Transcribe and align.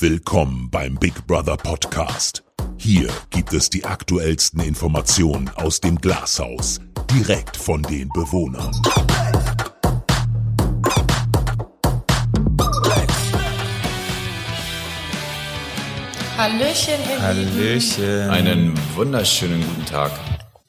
Willkommen 0.00 0.70
beim 0.70 0.94
Big 0.94 1.26
Brother 1.26 1.56
Podcast. 1.56 2.44
Hier 2.76 3.08
gibt 3.30 3.52
es 3.52 3.68
die 3.68 3.84
aktuellsten 3.84 4.60
Informationen 4.60 5.50
aus 5.56 5.80
dem 5.80 6.00
Glashaus, 6.00 6.78
direkt 7.10 7.56
von 7.56 7.82
den 7.82 8.08
Bewohnern. 8.10 8.70
Hallöchen, 16.36 16.94
ihr 17.02 17.08
Lieben. 17.08 17.20
Hallöchen. 17.20 18.30
Einen 18.30 18.74
wunderschönen 18.94 19.60
guten 19.66 19.84
Tag. 19.84 20.12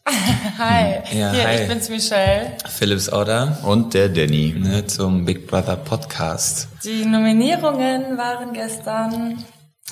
Hi. 0.57 1.01
Ja, 1.17 1.31
Hier, 1.31 1.47
hi. 1.47 1.61
ich 1.61 1.67
bin's 1.67 1.89
Michelle. 1.89 2.57
Philips 2.67 3.09
Order 3.09 3.59
Und 3.63 3.93
der 3.93 4.09
Danny. 4.09 4.55
ne, 4.57 4.85
zum 4.87 5.25
Big 5.25 5.47
Brother 5.47 5.75
Podcast. 5.75 6.67
Die 6.83 7.05
Nominierungen 7.05 8.17
waren 8.17 8.53
gestern. 8.53 9.43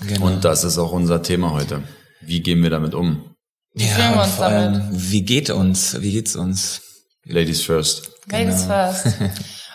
Genau. 0.07 0.25
Und 0.27 0.43
das 0.45 0.63
ist 0.63 0.77
auch 0.77 0.91
unser 0.91 1.21
Thema 1.21 1.51
heute. 1.51 1.83
Wie 2.21 2.41
gehen 2.41 2.63
wir 2.63 2.69
damit 2.69 2.93
um? 2.95 3.35
fühlen 3.77 3.95
wir 3.97 4.13
und 4.13 4.19
uns 4.25 4.35
vor 4.35 4.45
allem, 4.45 4.89
wie 4.91 5.21
geht 5.23 5.49
uns? 5.51 6.01
Wie 6.01 6.11
geht's 6.13 6.35
uns? 6.35 6.81
Ladies 7.25 7.61
first. 7.63 8.09
Ladies 8.29 8.63
Genau. 8.63 8.91
first. 8.91 9.07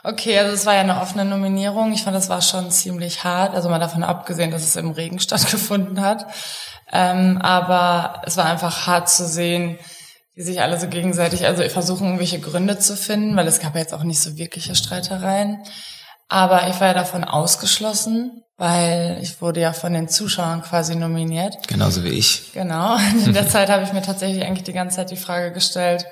Okay, 0.05 0.37
also 0.37 0.53
es 0.53 0.67
war 0.67 0.75
ja 0.75 0.81
eine 0.81 1.01
offene 1.01 1.25
Nominierung. 1.25 1.93
Ich 1.93 2.03
fand, 2.03 2.17
das 2.17 2.29
war 2.29 2.43
schon 2.43 2.73
ziemlich 2.73 3.23
hart. 3.23 3.55
Also 3.55 3.69
mal 3.69 3.79
davon 3.79 4.03
abgesehen, 4.03 4.51
dass 4.51 4.63
es 4.65 4.75
im 4.75 4.91
Regen 4.91 5.21
stattgefunden 5.21 6.01
hat. 6.01 6.27
Ähm, 6.93 7.39
aber 7.41 8.21
es 8.27 8.37
war 8.37 8.47
einfach 8.47 8.89
hart 8.89 9.09
zu 9.09 9.29
sehen, 9.29 9.79
wie 10.35 10.43
sich 10.43 10.61
alle 10.61 10.81
so 10.81 10.89
gegenseitig, 10.89 11.47
also 11.47 11.63
versuchen 11.69 12.05
irgendwelche 12.05 12.41
Gründe 12.41 12.79
zu 12.79 12.97
finden, 12.97 13.37
weil 13.37 13.47
es 13.47 13.61
gab 13.61 13.75
ja 13.75 13.81
jetzt 13.81 13.95
auch 13.95 14.03
nicht 14.03 14.21
so 14.21 14.37
wirkliche 14.39 14.75
Streitereien. 14.75 15.63
Aber 16.29 16.69
ich 16.69 16.81
war 16.81 16.89
ja 16.89 16.95
davon 16.95 17.25
ausgeschlossen, 17.25 18.43
weil 18.57 19.19
ich 19.21 19.43
wurde 19.43 19.61
ja 19.61 19.73
von 19.73 19.93
den 19.93 20.09
Zuschauern 20.09 20.63
quasi 20.63 20.97
nominiert. 20.97 21.69
Genauso 21.69 22.05
wie 22.05 22.11
ich. 22.11 22.53
Genau. 22.55 22.97
In 23.27 23.35
der 23.35 23.49
Zeit 23.49 23.69
habe 23.69 23.85
ich 23.85 23.93
mir 23.93 24.03
tatsächlich 24.03 24.45
eigentlich 24.45 24.65
die 24.65 24.73
ganze 24.73 24.97
Zeit 24.97 25.11
die 25.11 25.17
Frage 25.17 25.53
gestellt, 25.53 26.07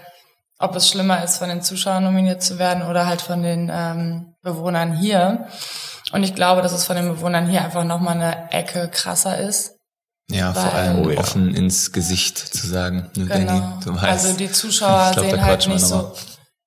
ob 0.59 0.77
es 0.77 0.91
schlimmer 0.91 1.25
ist, 1.25 1.39
von 1.39 1.49
den 1.49 1.63
Zuschauern 1.63 2.05
nominiert 2.05 2.43
zu 2.43 2.59
werden 2.59 2.83
oder 2.83 3.07
halt 3.07 3.23
von 3.23 3.43
den 3.43 3.71
ähm, 3.73 4.35
Bewohnern 4.43 4.95
hier. 4.95 5.47
Und 6.13 6.23
ich 6.23 6.35
glaube, 6.35 6.61
dass 6.61 6.73
es 6.73 6.85
von 6.85 6.97
den 6.97 7.09
Bewohnern 7.09 7.49
hier 7.49 7.65
einfach 7.65 7.85
nochmal 7.85 8.17
eine 8.17 8.53
Ecke 8.53 8.89
krasser 8.89 9.39
ist. 9.39 9.77
Ja, 10.31 10.53
vor 10.53 10.65
Weil- 10.65 10.71
allem 10.73 11.05
Oh 11.07 11.11
ja. 11.11 11.19
offen 11.21 11.55
ins 11.55 11.93
Gesicht 11.93 12.39
zu 12.39 12.67
sagen. 12.67 13.11
Ne, 13.17 13.27
Genau. 13.27 13.47
Danny, 13.47 13.63
du 13.85 13.95
weißt. 13.95 14.05
also 14.05 14.33
die 14.37 14.51
Zuschauer 14.51 15.11
glaub, 15.13 15.27
sehen 15.27 15.45
halt 15.45 15.69
nicht 15.69 15.85
so, 15.87 16.13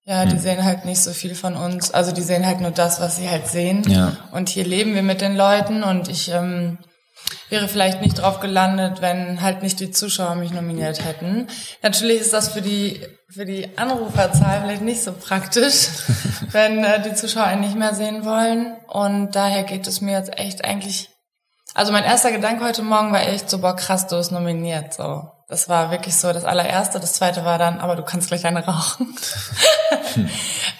ja, 0.05 0.25
die 0.25 0.37
sehen 0.37 0.63
halt 0.63 0.85
nicht 0.85 1.01
so 1.01 1.11
viel 1.13 1.33
von 1.35 1.55
uns. 1.55 1.91
Also 1.91 2.11
die 2.11 2.21
sehen 2.21 2.45
halt 2.45 2.59
nur 2.61 2.71
das, 2.71 2.99
was 2.99 3.15
sie 3.17 3.29
halt 3.29 3.47
sehen. 3.47 3.83
Ja. 3.89 4.17
Und 4.31 4.49
hier 4.49 4.65
leben 4.65 4.95
wir 4.95 5.03
mit 5.03 5.21
den 5.21 5.35
Leuten 5.35 5.81
und 5.83 6.09
ich 6.09 6.29
ähm, 6.29 6.77
wäre 7.49 7.69
vielleicht 7.69 8.01
nicht 8.01 8.19
drauf 8.19 8.39
gelandet, 8.41 9.01
wenn 9.01 9.41
halt 9.41 9.63
nicht 9.63 9.79
die 9.79 9.91
Zuschauer 9.91 10.35
mich 10.35 10.51
nominiert 10.51 11.05
hätten. 11.05 11.47
Natürlich 11.81 12.19
ist 12.19 12.33
das 12.33 12.49
für 12.49 12.61
die 12.61 12.99
für 13.29 13.45
die 13.45 13.77
Anruferzahl 13.77 14.61
vielleicht 14.61 14.81
nicht 14.83 15.01
so 15.01 15.11
praktisch, 15.13 15.87
wenn 16.51 16.83
äh, 16.83 17.01
die 17.01 17.15
Zuschauer 17.15 17.45
einen 17.45 17.61
nicht 17.61 17.75
mehr 17.77 17.95
sehen 17.95 18.25
wollen. 18.25 18.75
Und 18.87 19.31
daher 19.35 19.63
geht 19.63 19.87
es 19.87 20.01
mir 20.01 20.11
jetzt 20.17 20.37
echt 20.37 20.63
eigentlich. 20.65 21.09
Also 21.73 21.91
mein 21.91 22.03
erster 22.03 22.31
Gedanke 22.31 22.63
heute 22.63 22.83
Morgen 22.83 23.11
war 23.11 23.21
echt 23.27 23.49
so, 23.49 23.59
boah, 23.59 23.75
krass, 23.75 24.07
du 24.07 24.17
bist 24.17 24.31
nominiert. 24.31 24.93
So, 24.93 25.31
das 25.47 25.69
war 25.69 25.89
wirklich 25.89 26.15
so 26.15 26.31
das 26.31 26.45
allererste. 26.45 26.99
Das 26.99 27.13
zweite 27.13 27.45
war 27.45 27.57
dann, 27.57 27.79
aber 27.79 27.95
du 27.95 28.03
kannst 28.03 28.27
gleich 28.27 28.45
eine 28.45 28.63
rauchen. 28.63 29.15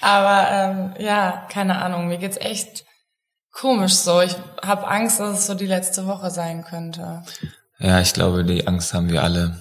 aber 0.00 0.48
ähm, 0.50 0.94
ja, 0.98 1.46
keine 1.50 1.82
Ahnung, 1.82 2.06
mir 2.06 2.18
geht's 2.18 2.36
echt 2.36 2.84
komisch 3.50 3.94
so. 3.94 4.20
Ich 4.20 4.36
habe 4.62 4.86
Angst, 4.86 5.18
dass 5.18 5.38
es 5.40 5.46
so 5.46 5.54
die 5.54 5.66
letzte 5.66 6.06
Woche 6.06 6.30
sein 6.30 6.62
könnte. 6.62 7.24
ja, 7.78 8.00
ich 8.00 8.12
glaube, 8.12 8.44
die 8.44 8.66
Angst 8.66 8.94
haben 8.94 9.10
wir 9.10 9.24
alle. 9.24 9.60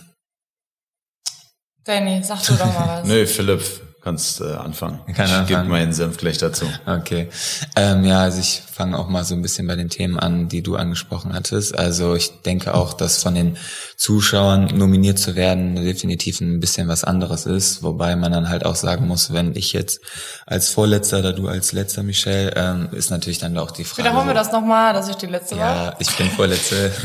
Danny, 1.86 2.24
sag 2.24 2.44
du 2.44 2.54
doch 2.54 2.66
mal 2.66 2.88
was. 3.02 3.08
Nö, 3.08 3.26
Philipp, 3.26 3.64
kannst 4.04 4.42
äh, 4.42 4.54
anfangen. 4.54 5.00
Kann 5.16 5.44
ich 5.44 5.48
gebe 5.48 5.64
meinen 5.64 5.94
Senf 5.94 6.18
gleich 6.18 6.38
dazu. 6.38 6.66
Okay. 6.86 7.30
Ähm, 7.76 8.04
ja, 8.04 8.20
also 8.20 8.40
ich 8.40 8.62
fange 8.72 8.98
auch 8.98 9.08
mal 9.08 9.24
so 9.24 9.36
ein 9.36 9.42
bisschen 9.42 9.68
bei 9.68 9.76
den 9.76 9.90
Themen 9.90 10.20
an, 10.20 10.50
die 10.50 10.62
du 10.62 10.76
angesprochen 10.76 11.34
hattest. 11.34 11.78
Also 11.78 12.16
ich 12.16 12.42
denke 12.42 12.74
auch, 12.74 12.94
dass 12.94 13.22
von 13.22 13.36
den 13.36 13.58
Zuschauern 13.96 14.66
nominiert 14.66 15.20
zu 15.20 15.36
werden 15.36 15.76
definitiv 15.76 16.42
ein 16.42 16.60
bisschen 16.60 16.88
was 16.88 17.04
anderes 17.04 17.46
ist. 17.46 17.84
Wobei 17.84 18.16
man 18.16 18.32
dann 18.32 18.50
halt 18.50 18.66
auch 18.66 18.76
sagen 18.76 19.08
muss, 19.08 19.32
wenn 19.32 19.56
ich 19.56 19.74
jetzt 19.74 20.02
als 20.46 20.70
Vorletzter 20.70 21.20
oder 21.20 21.34
du 21.34 21.48
als 21.48 21.72
Letzter, 21.72 22.04
Michelle, 22.04 22.54
ähm, 22.56 22.90
ist 22.92 23.10
natürlich 23.10 23.38
dann 23.38 23.58
auch 23.58 23.72
die 23.72 23.86
Frage. 23.86 24.10
Wiederholen 24.10 24.28
wir 24.28 24.34
das 24.34 24.52
nochmal, 24.52 24.94
dass 24.94 25.08
ich 25.08 25.16
die 25.16 25.28
letzte 25.28 25.58
war. 25.58 25.76
Ja, 25.76 25.96
ich 26.00 26.16
bin 26.18 26.30
Vorletzte. 26.30 26.92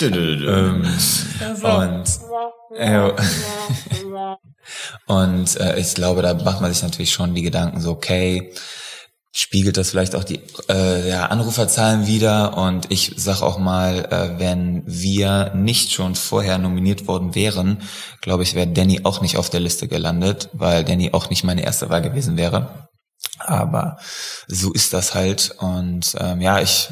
Ähm, 0.00 0.86
Also, 1.40 1.66
und 1.66 2.04
äh, 2.76 3.10
und 5.06 5.58
äh, 5.60 5.78
ich 5.78 5.94
glaube, 5.94 6.22
da 6.22 6.34
macht 6.34 6.60
man 6.60 6.72
sich 6.72 6.82
natürlich 6.82 7.12
schon 7.12 7.34
die 7.34 7.42
Gedanken 7.42 7.80
so, 7.80 7.90
okay, 7.92 8.52
spiegelt 9.32 9.76
das 9.76 9.90
vielleicht 9.90 10.16
auch 10.16 10.24
die 10.24 10.40
äh, 10.68 11.08
ja, 11.08 11.26
Anruferzahlen 11.26 12.06
wieder 12.06 12.56
und 12.56 12.90
ich 12.90 13.12
sag 13.16 13.42
auch 13.42 13.58
mal, 13.58 14.06
äh, 14.10 14.38
wenn 14.40 14.82
wir 14.86 15.52
nicht 15.54 15.92
schon 15.92 16.16
vorher 16.16 16.58
nominiert 16.58 17.06
worden 17.06 17.34
wären, 17.34 17.82
glaube 18.22 18.42
ich, 18.42 18.54
wäre 18.54 18.66
Danny 18.66 19.00
auch 19.04 19.20
nicht 19.20 19.36
auf 19.36 19.48
der 19.48 19.60
Liste 19.60 19.86
gelandet, 19.86 20.48
weil 20.52 20.84
Danny 20.84 21.12
auch 21.12 21.30
nicht 21.30 21.44
meine 21.44 21.62
erste 21.62 21.90
Wahl 21.90 22.02
gewesen 22.02 22.36
wäre. 22.36 22.88
Aber 23.38 23.98
so 24.48 24.72
ist 24.72 24.92
das 24.92 25.14
halt 25.14 25.54
und 25.58 26.14
ähm, 26.18 26.40
ja, 26.40 26.60
ich 26.60 26.88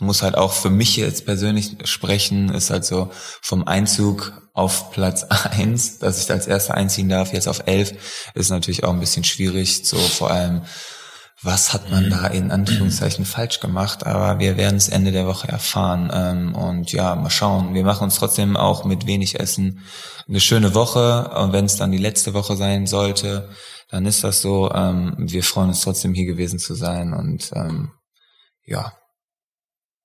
muss 0.00 0.22
halt 0.22 0.36
auch 0.36 0.52
für 0.52 0.70
mich 0.70 0.96
jetzt 0.96 1.24
persönlich 1.24 1.76
sprechen, 1.84 2.48
ist 2.48 2.70
halt 2.70 2.84
so 2.84 3.10
vom 3.40 3.66
Einzug 3.66 4.32
auf 4.52 4.90
Platz 4.92 5.24
eins, 5.28 5.98
dass 5.98 6.22
ich 6.22 6.30
als 6.30 6.46
erster 6.46 6.74
einziehen 6.74 7.08
darf, 7.08 7.32
jetzt 7.32 7.48
auf 7.48 7.66
elf, 7.66 7.92
ist 8.34 8.50
natürlich 8.50 8.84
auch 8.84 8.92
ein 8.92 9.00
bisschen 9.00 9.24
schwierig, 9.24 9.86
so 9.86 9.96
vor 9.96 10.30
allem, 10.30 10.62
was 11.42 11.74
hat 11.74 11.90
man 11.90 12.08
da 12.08 12.26
in 12.28 12.50
Anführungszeichen 12.50 13.24
falsch 13.24 13.60
gemacht, 13.60 14.06
aber 14.06 14.38
wir 14.38 14.56
werden 14.56 14.76
es 14.76 14.88
Ende 14.88 15.12
der 15.12 15.26
Woche 15.26 15.48
erfahren 15.48 16.10
ähm, 16.12 16.54
und 16.54 16.90
ja, 16.92 17.14
mal 17.16 17.28
schauen. 17.28 17.74
Wir 17.74 17.84
machen 17.84 18.04
uns 18.04 18.16
trotzdem 18.16 18.56
auch 18.56 18.84
mit 18.84 19.06
wenig 19.06 19.38
Essen 19.38 19.80
eine 20.26 20.40
schöne 20.40 20.74
Woche 20.74 21.30
und 21.36 21.52
wenn 21.52 21.66
es 21.66 21.76
dann 21.76 21.92
die 21.92 21.98
letzte 21.98 22.32
Woche 22.32 22.56
sein 22.56 22.86
sollte, 22.86 23.50
dann 23.90 24.06
ist 24.06 24.24
das 24.24 24.40
so. 24.40 24.72
Ähm, 24.72 25.14
wir 25.18 25.44
freuen 25.44 25.68
uns 25.68 25.82
trotzdem 25.82 26.14
hier 26.14 26.24
gewesen 26.24 26.58
zu 26.58 26.74
sein 26.74 27.12
und 27.12 27.50
ähm, 27.54 27.92
ja, 28.64 28.94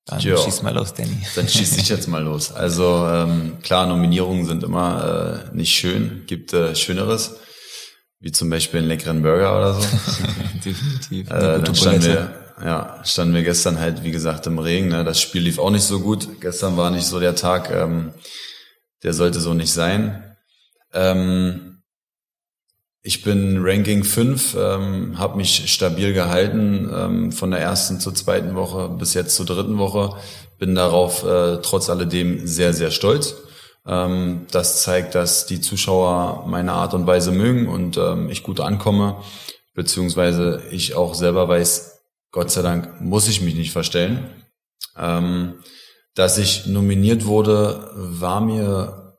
dann 0.09 0.19
Ja. 0.19 0.37
schieß 0.37 0.61
mal 0.63 0.73
los, 0.73 0.93
Danny. 0.93 1.17
Dann 1.35 1.47
schieß 1.47 1.77
ich 1.77 1.89
jetzt 1.89 2.07
mal 2.07 2.23
los. 2.23 2.51
Also 2.51 3.05
ähm, 3.07 3.57
klar, 3.61 3.85
Nominierungen 3.85 4.45
sind 4.45 4.63
immer 4.63 5.43
äh, 5.51 5.55
nicht 5.55 5.73
schön. 5.73 6.23
Gibt 6.25 6.53
äh, 6.53 6.75
Schöneres, 6.75 7.35
wie 8.19 8.31
zum 8.31 8.49
Beispiel 8.49 8.79
einen 8.79 8.87
leckeren 8.89 9.21
Burger 9.21 9.57
oder 9.57 9.73
so. 9.75 9.81
Definitiv. 10.65 11.29
Äh, 11.29 11.59
dann 11.61 11.75
standen 11.75 12.03
wir, 12.03 12.33
ja, 12.63 13.01
standen 13.05 13.33
wir 13.33 13.43
gestern 13.43 13.79
halt, 13.79 14.03
wie 14.03 14.11
gesagt, 14.11 14.47
im 14.47 14.59
Regen. 14.59 14.89
Ne? 14.89 15.03
Das 15.03 15.21
Spiel 15.21 15.43
lief 15.43 15.59
auch 15.59 15.71
nicht 15.71 15.83
so 15.85 15.99
gut. 15.99 16.41
Gestern 16.41 16.75
war 16.75 16.91
nicht 16.91 17.05
so 17.05 17.19
der 17.19 17.35
Tag, 17.35 17.69
ähm, 17.71 18.13
der 19.03 19.13
sollte 19.13 19.39
so 19.39 19.53
nicht 19.53 19.71
sein. 19.71 20.23
Ähm, 20.93 21.68
ich 23.01 23.23
bin 23.23 23.59
Ranking 23.61 24.03
5, 24.03 24.55
ähm, 24.55 25.17
habe 25.17 25.37
mich 25.37 25.71
stabil 25.71 26.13
gehalten 26.13 26.89
ähm, 26.93 27.31
von 27.31 27.51
der 27.51 27.61
ersten 27.61 27.99
zur 27.99 28.13
zweiten 28.13 28.55
Woche 28.55 28.89
bis 28.89 29.13
jetzt 29.13 29.35
zur 29.35 29.45
dritten 29.45 29.77
Woche. 29.77 30.17
Bin 30.57 30.75
darauf 30.75 31.23
äh, 31.23 31.57
trotz 31.61 31.89
alledem 31.89 32.45
sehr, 32.45 32.73
sehr 32.73 32.91
stolz. 32.91 33.35
Ähm, 33.87 34.47
das 34.51 34.83
zeigt, 34.83 35.15
dass 35.15 35.45
die 35.45 35.61
Zuschauer 35.61 36.45
meine 36.47 36.73
Art 36.73 36.93
und 36.93 37.07
Weise 37.07 37.31
mögen 37.31 37.69
und 37.69 37.97
ähm, 37.97 38.29
ich 38.29 38.43
gut 38.43 38.59
ankomme, 38.59 39.15
beziehungsweise 39.73 40.61
ich 40.69 40.95
auch 40.95 41.15
selber 41.15 41.47
weiß, 41.47 42.01
Gott 42.31 42.51
sei 42.51 42.61
Dank 42.61 42.99
muss 43.01 43.27
ich 43.27 43.41
mich 43.41 43.55
nicht 43.55 43.71
verstellen. 43.71 44.29
Ähm, 44.97 45.55
dass 46.15 46.37
ich 46.37 46.65
nominiert 46.65 47.25
wurde, 47.25 47.89
war 47.95 48.41
mir 48.41 49.17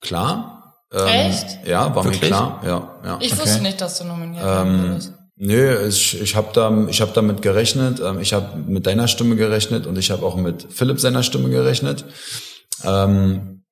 klar. 0.00 0.55
Ähm, 0.96 1.06
Echt? 1.06 1.66
Ja, 1.66 1.94
war 1.94 2.04
Wirklich? 2.04 2.22
mir 2.22 2.28
klar. 2.28 2.62
Ja, 2.64 3.00
ja. 3.04 3.18
ich 3.20 3.32
okay. 3.32 3.42
wusste 3.42 3.62
nicht, 3.62 3.80
dass 3.80 3.98
du 3.98 4.04
nominiert 4.04 4.44
werden 4.44 4.74
Ähm, 4.74 4.88
würdest. 4.88 5.12
nö, 5.36 5.86
ich, 5.86 6.20
ich 6.20 6.34
habe 6.36 6.48
da, 6.54 6.86
ich 6.88 7.00
hab 7.02 7.12
damit 7.12 7.42
gerechnet. 7.42 8.00
Ähm, 8.00 8.20
ich 8.20 8.32
habe 8.32 8.56
mit 8.56 8.86
deiner 8.86 9.06
Stimme 9.06 9.36
gerechnet 9.36 9.86
und 9.86 9.98
ich 9.98 10.10
habe 10.10 10.24
auch 10.24 10.36
mit 10.36 10.66
Philipp 10.70 10.98
seiner 10.98 11.22
Stimme 11.22 11.50
gerechnet. 11.50 12.04
Ähm, 12.82 13.64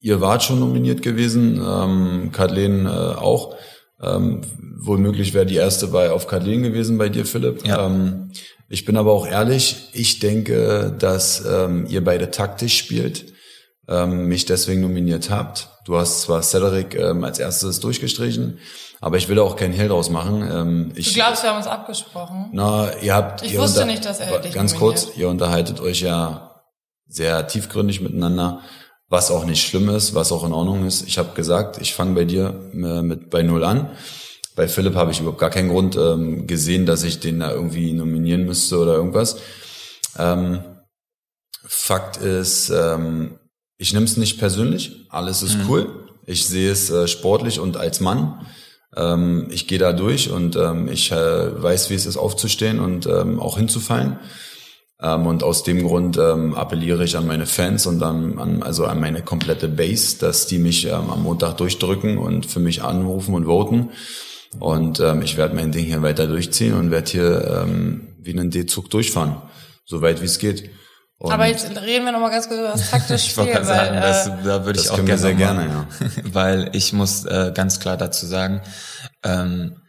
ihr 0.00 0.20
wart 0.20 0.44
schon 0.44 0.60
nominiert 0.60 1.02
gewesen, 1.02 1.60
ähm, 1.66 2.30
Kathleen 2.32 2.86
äh, 2.86 2.88
auch. 2.88 3.56
Ähm, 4.02 4.42
wohl 4.78 4.98
möglich 4.98 5.34
wäre 5.34 5.44
die 5.44 5.56
erste 5.56 5.88
bei 5.88 6.10
auf 6.10 6.26
Kathleen 6.26 6.62
gewesen 6.62 6.96
bei 6.96 7.08
dir, 7.08 7.26
Philipp. 7.26 7.66
Ja. 7.66 7.86
Ähm, 7.86 8.30
ich 8.68 8.84
bin 8.84 8.96
aber 8.96 9.12
auch 9.12 9.26
ehrlich, 9.26 9.88
ich 9.92 10.20
denke, 10.20 10.94
dass 10.98 11.44
ähm, 11.44 11.86
ihr 11.88 12.02
beide 12.04 12.30
taktisch 12.30 12.78
spielt, 12.78 13.29
ähm, 13.90 14.26
mich 14.26 14.46
deswegen 14.46 14.80
nominiert 14.80 15.28
habt. 15.30 15.68
Du 15.84 15.96
hast 15.98 16.22
zwar 16.22 16.42
Cedric 16.42 16.94
ähm, 16.94 17.24
als 17.24 17.38
erstes 17.38 17.80
durchgestrichen, 17.80 18.58
aber 19.00 19.16
ich 19.16 19.28
will 19.28 19.38
auch 19.38 19.56
keinen 19.56 19.72
Hehl 19.74 19.88
draus 19.88 20.08
machen. 20.10 20.42
Ähm, 20.50 20.92
ich, 20.94 21.08
Du 21.08 21.14
glaubst, 21.14 21.42
wir 21.42 21.50
haben 21.50 21.56
uns 21.58 21.66
abgesprochen? 21.66 22.50
na, 22.52 22.90
ihr 23.02 23.14
habt. 23.14 23.42
Ich 23.42 23.54
ihr 23.54 23.60
wusste 23.60 23.84
nicht, 23.84 24.04
dass 24.04 24.20
er 24.20 24.38
dich 24.38 24.54
Ganz 24.54 24.72
nominiert. 24.74 25.02
kurz, 25.04 25.16
ihr 25.16 25.28
unterhaltet 25.28 25.80
euch 25.80 26.00
ja 26.00 26.62
sehr 27.08 27.46
tiefgründig 27.48 28.00
miteinander, 28.00 28.60
was 29.08 29.30
auch 29.32 29.44
nicht 29.44 29.66
schlimm 29.66 29.88
ist, 29.88 30.14
was 30.14 30.30
auch 30.30 30.44
in 30.44 30.52
Ordnung 30.52 30.86
ist. 30.86 31.06
Ich 31.08 31.18
habe 31.18 31.34
gesagt, 31.34 31.78
ich 31.80 31.92
fange 31.94 32.14
bei 32.14 32.24
dir 32.24 32.70
äh, 32.72 33.02
mit 33.02 33.28
bei 33.30 33.42
null 33.42 33.64
an. 33.64 33.90
Bei 34.54 34.68
Philipp 34.68 34.94
habe 34.94 35.10
ich 35.10 35.18
überhaupt 35.20 35.40
gar 35.40 35.50
keinen 35.50 35.68
Grund 35.70 35.96
ähm, 35.96 36.46
gesehen, 36.46 36.86
dass 36.86 37.02
ich 37.02 37.18
den 37.18 37.40
da 37.40 37.50
irgendwie 37.50 37.92
nominieren 37.92 38.44
müsste 38.44 38.78
oder 38.78 38.94
irgendwas. 38.94 39.38
Ähm, 40.18 40.60
Fakt 41.66 42.16
ist, 42.18 42.70
ähm, 42.70 43.38
ich 43.80 43.94
nehme 43.94 44.04
es 44.04 44.18
nicht 44.18 44.38
persönlich, 44.38 45.06
alles 45.08 45.42
ist 45.42 45.56
mhm. 45.56 45.70
cool. 45.70 45.86
Ich 46.26 46.46
sehe 46.46 46.70
es 46.70 46.90
äh, 46.90 47.08
sportlich 47.08 47.58
und 47.60 47.78
als 47.78 48.00
Mann. 48.00 48.46
Ähm, 48.94 49.48
ich 49.50 49.66
gehe 49.68 49.78
da 49.78 49.94
durch 49.94 50.30
und 50.30 50.54
ähm, 50.54 50.86
ich 50.86 51.10
äh, 51.10 51.62
weiß, 51.62 51.88
wie 51.88 51.94
es 51.94 52.04
ist, 52.04 52.18
aufzustehen 52.18 52.78
und 52.78 53.06
ähm, 53.06 53.40
auch 53.40 53.56
hinzufallen. 53.56 54.18
Ähm, 55.00 55.26
und 55.26 55.42
aus 55.42 55.62
dem 55.62 55.82
Grund 55.82 56.18
ähm, 56.18 56.54
appelliere 56.54 57.04
ich 57.04 57.16
an 57.16 57.26
meine 57.26 57.46
Fans 57.46 57.86
und 57.86 58.02
an, 58.02 58.38
an, 58.38 58.62
also 58.62 58.84
an 58.84 59.00
meine 59.00 59.22
komplette 59.22 59.66
Base, 59.66 60.18
dass 60.18 60.46
die 60.46 60.58
mich 60.58 60.84
ähm, 60.84 61.08
am 61.10 61.22
Montag 61.22 61.56
durchdrücken 61.56 62.18
und 62.18 62.44
für 62.44 62.60
mich 62.60 62.82
anrufen 62.82 63.34
und 63.34 63.46
voten. 63.46 63.88
Und 64.58 64.98
ich 65.22 65.36
werde 65.36 65.54
mein 65.54 65.70
Ding 65.70 65.84
hier 65.84 66.02
weiter 66.02 66.26
durchziehen 66.26 66.74
und 66.74 66.90
werde 66.90 67.08
hier 67.08 67.66
wie 68.18 68.32
einen 68.32 68.50
D-Zug 68.50 68.90
durchfahren, 68.90 69.36
so 69.84 70.02
weit 70.02 70.22
wie 70.22 70.24
es 70.24 70.40
geht. 70.40 70.70
Und 71.20 71.32
Aber 71.32 71.44
jetzt 71.44 71.70
reden 71.82 72.06
wir 72.06 72.12
nochmal 72.12 72.30
ganz 72.30 72.48
kurz 72.48 72.60
über 72.60 72.70
das 72.70 72.90
taktische 72.90 73.30
Spiel. 73.30 73.48
ich 73.48 73.54
weil, 73.54 73.64
sagen, 73.66 73.94
äh, 73.94 74.00
das, 74.00 74.30
da 74.42 74.64
würde 74.64 74.80
ich 74.80 74.90
auch 74.90 74.96
gerne 74.96 75.18
sehr 75.18 75.34
gerne, 75.34 75.66
ja. 75.66 75.86
weil 76.32 76.70
ich 76.72 76.94
muss 76.94 77.26
äh, 77.26 77.52
ganz 77.54 77.78
klar 77.78 77.98
dazu 77.98 78.24
sagen, 78.24 78.62
ähm, 79.22 79.79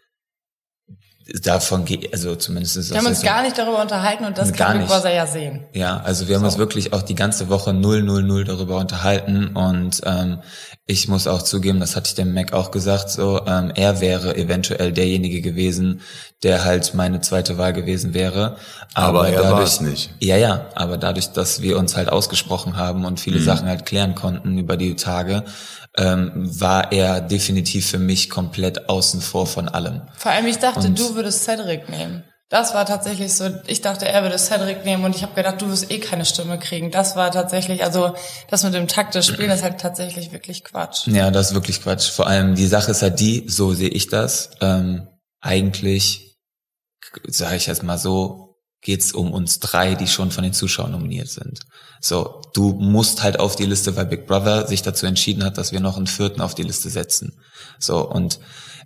davon 1.42 1.86
geht, 1.86 2.12
also 2.14 2.36
zumindest 2.36 2.78
ist 2.78 2.92
Wir 2.92 2.98
haben 2.98 3.06
uns 3.06 3.22
gar 3.22 3.42
nicht 3.44 3.58
darüber 3.58 3.82
unterhalten 3.82 4.26
und 4.26 4.38
das 4.38 4.52
kann 4.54 4.80
Big 4.80 4.88
Brother 4.88 5.14
ja 5.14 5.26
sehen. 5.28 5.66
Ja, 5.74 6.02
also 6.04 6.28
wir 6.28 6.36
haben 6.36 6.42
so. 6.42 6.48
uns 6.48 6.58
wirklich 6.58 6.94
auch 6.94 7.02
die 7.02 7.16
ganze 7.16 7.50
Woche 7.50 7.74
000 7.74 8.44
darüber 8.44 8.78
unterhalten 8.78 9.56
und 9.56 10.02
ähm, 10.06 10.42
ich 10.86 11.08
muss 11.08 11.28
auch 11.28 11.42
zugeben, 11.42 11.80
das 11.80 11.96
hatte 11.96 12.08
ich 12.08 12.16
dem 12.16 12.34
Mac 12.34 12.54
auch 12.54 12.72
gesagt, 12.72 13.10
so 13.10 13.42
ähm, 13.46 13.72
er 13.76 14.02
wäre 14.02 14.36
eventuell 14.36 14.92
derjenige 14.92 15.42
gewesen, 15.42 16.02
der 16.44 16.66
halt 16.66 16.94
meine 16.96 17.22
zweite 17.22 17.58
Wahl 17.58 17.72
gewesen 17.72 18.14
wäre. 18.14 18.58
Aber, 18.94 19.20
aber 19.20 19.30
er 19.30 19.52
war 19.52 19.62
es 19.62 19.80
nicht. 19.80 20.10
Ja, 20.20 20.38
ja, 20.38 20.66
aber 20.76 20.98
dadurch, 20.98 21.32
dass 21.32 21.62
wir 21.62 21.78
uns 21.78 21.96
halt 21.96 22.10
ausgesprochen 22.10 22.78
haben 22.78 23.06
und 23.06 23.20
viele 23.20 23.40
mhm. 23.40 23.46
Sachen 23.46 23.68
halt 23.68 23.86
klären 23.86 24.16
konnten 24.16 24.58
über 24.58 24.76
die 24.76 24.96
Tage, 24.96 25.46
ähm, 25.98 26.32
war 26.36 26.92
er 26.92 27.20
definitiv 27.20 27.88
für 27.88 28.00
mich 28.00 28.30
komplett 28.30 28.88
außen 28.88 29.20
vor 29.22 29.46
von 29.46 29.68
allem. 29.68 30.02
Vor 30.18 30.32
allem, 30.32 30.48
ich 30.48 30.58
dachte, 30.58 30.88
und 30.88 30.98
du 30.98 31.16
würdest 31.22 31.44
Cedric 31.44 31.90
nehmen. 31.90 32.24
Das 32.50 32.74
war 32.74 32.86
tatsächlich 32.86 33.32
so, 33.34 33.50
ich 33.68 33.80
dachte, 33.80 34.08
er 34.08 34.24
würde 34.24 34.38
Cedric 34.38 34.84
nehmen 34.84 35.06
und 35.06 35.16
ich 35.16 35.24
habe 35.24 35.34
gedacht, 35.34 35.62
du 35.62 35.70
wirst 35.70 35.90
eh 35.90 36.00
keine 36.00 36.26
Stimme 36.26 36.60
kriegen. 36.60 36.92
Das 36.92 37.16
war 37.16 37.32
tatsächlich, 37.32 37.82
also 37.84 38.14
das 38.50 38.64
mit 38.64 38.74
dem 38.74 38.90
taktisch 38.90 39.28
Spielen 39.28 39.52
ist 39.52 39.64
halt 39.64 39.80
tatsächlich 39.80 40.34
wirklich 40.34 40.66
Quatsch. 40.66 41.08
Ja, 41.08 41.32
das 41.32 41.50
ist 41.50 41.54
wirklich 41.54 41.82
Quatsch. 41.82 42.10
Vor 42.10 42.28
allem 42.28 42.56
die 42.56 42.68
Sache 42.68 42.92
ist 42.92 43.04
halt 43.04 43.22
die, 43.22 43.46
so 43.48 43.74
sehe 43.74 43.88
ich 43.88 44.10
das, 44.10 44.52
ähm, 44.60 45.08
eigentlich, 45.40 46.36
sage 47.28 47.56
ich 47.56 47.68
jetzt 47.68 47.84
mal 47.84 47.98
so, 47.98 48.58
geht's 48.82 49.14
um 49.14 49.32
uns 49.32 49.60
drei, 49.60 49.96
die 49.96 50.08
schon 50.08 50.32
von 50.32 50.44
den 50.44 50.54
Zuschauern 50.54 50.92
nominiert 50.92 51.30
sind. 51.30 51.62
So, 52.02 52.42
du 52.54 52.74
musst 52.74 53.24
halt 53.24 53.40
auf 53.40 53.56
die 53.56 53.66
Liste, 53.66 53.96
weil 53.96 54.08
Big 54.08 54.28
Brother 54.28 54.68
sich 54.68 54.82
dazu 54.82 55.06
entschieden 55.06 55.46
hat, 55.46 55.58
dass 55.58 55.72
wir 55.72 55.80
noch 55.80 55.96
einen 55.96 56.08
vierten 56.08 56.42
auf 56.42 56.56
die 56.56 56.64
Liste 56.64 56.90
setzen. 56.90 57.40
So, 57.80 58.06
und 58.10 58.40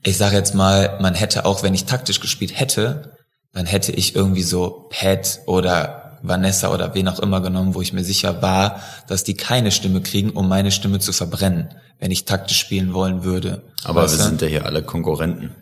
ich 0.03 0.17
sage 0.17 0.35
jetzt 0.35 0.55
mal, 0.55 0.97
man 1.01 1.15
hätte 1.15 1.45
auch, 1.45 1.63
wenn 1.63 1.73
ich 1.73 1.85
taktisch 1.85 2.19
gespielt 2.19 2.57
hätte, 2.59 3.17
dann 3.53 3.65
hätte 3.65 3.91
ich 3.91 4.15
irgendwie 4.15 4.43
so 4.43 4.89
Pat 4.89 5.39
oder 5.45 6.19
Vanessa 6.21 6.73
oder 6.73 6.93
wen 6.93 7.07
auch 7.07 7.19
immer 7.19 7.41
genommen, 7.41 7.75
wo 7.75 7.81
ich 7.81 7.93
mir 7.93 8.03
sicher 8.03 8.41
war, 8.41 8.81
dass 9.07 9.23
die 9.23 9.35
keine 9.35 9.71
Stimme 9.71 10.01
kriegen, 10.01 10.31
um 10.31 10.47
meine 10.47 10.71
Stimme 10.71 10.99
zu 10.99 11.13
verbrennen, 11.13 11.69
wenn 11.99 12.11
ich 12.11 12.25
taktisch 12.25 12.59
spielen 12.59 12.93
wollen 12.93 13.23
würde. 13.23 13.63
Aber 13.83 14.03
weißt 14.03 14.17
wir 14.17 14.23
sind 14.25 14.41
ja 14.41 14.47
hier 14.47 14.65
alle 14.65 14.83
Konkurrenten. 14.83 15.55